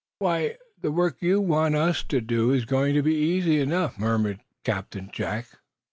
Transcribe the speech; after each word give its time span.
"Why, 0.17 0.57
the 0.81 0.91
work 0.91 1.17
you 1.21 1.39
want 1.39 1.75
us 1.75 2.01
to 2.05 2.21
do 2.21 2.49
is 2.53 2.65
going 2.65 2.95
to 2.95 3.03
be 3.03 3.13
easy 3.13 3.59
enough," 3.59 3.99
murmured 3.99 4.39
Captain 4.63 5.11
Jack. 5.13 5.59